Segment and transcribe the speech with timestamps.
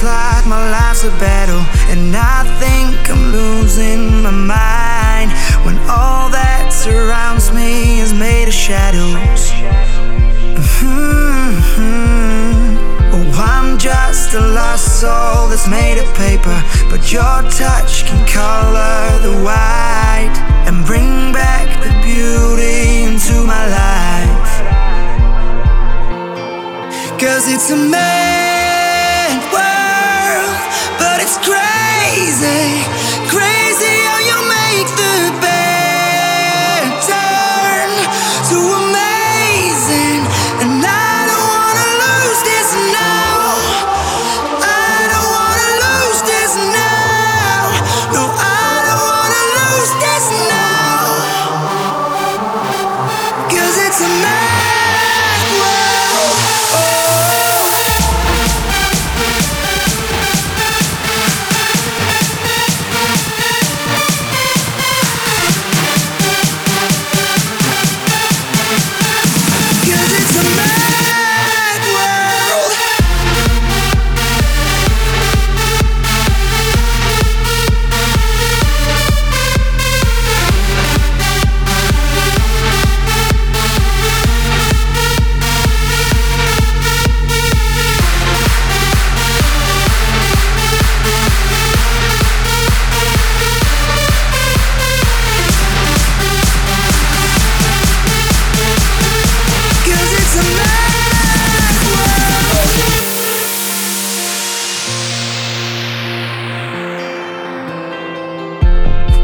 [0.00, 5.30] feels like my life's a battle, and I think I'm losing my mind
[5.64, 9.50] when all that surrounds me is made of shadows.
[10.80, 12.00] Mm-hmm.
[13.12, 19.18] Oh, I'm just a lost soul that's made of paper, but your touch can color
[19.22, 24.50] the white and bring back the beauty into my life.
[27.20, 27.76] Cause it's a
[32.40, 32.99] crazy,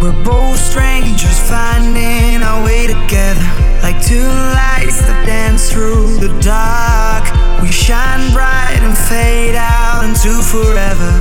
[0.00, 3.46] We're both strangers finding our way together.
[3.82, 4.28] Like two
[4.60, 7.24] lights that dance through the dark.
[7.62, 11.12] We shine bright and fade out into forever.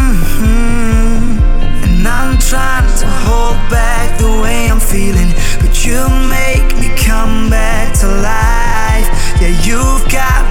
[0.00, 1.38] Mhm.
[1.84, 5.32] And I'm trying to hold back the way I'm feeling.
[5.60, 9.08] But you make me come back to life.
[9.40, 10.49] Yeah, you've got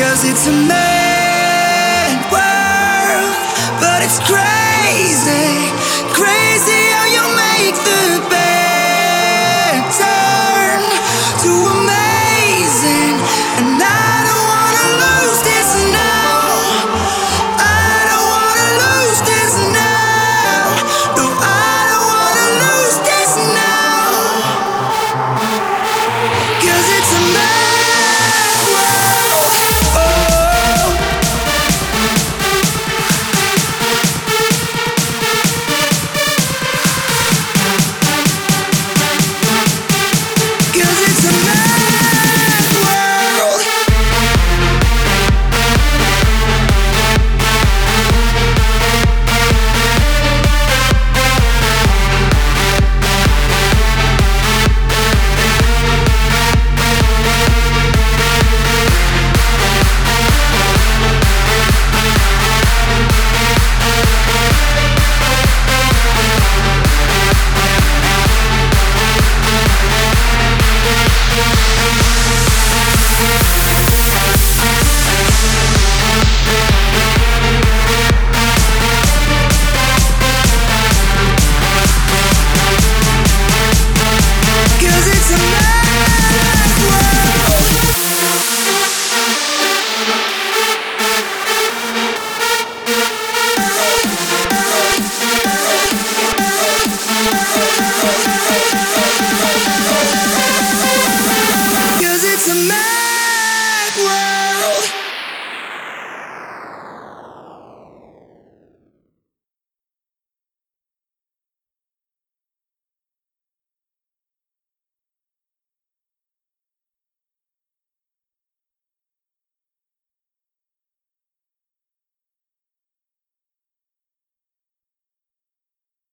[0.00, 3.36] Cause it's a mad world,
[3.82, 5.68] but it's crazy,
[6.16, 8.39] crazy how you make the best.